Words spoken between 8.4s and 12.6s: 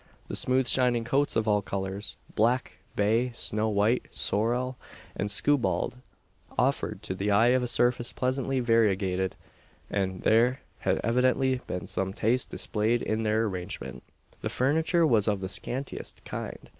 variegated; and there had evidently been some taste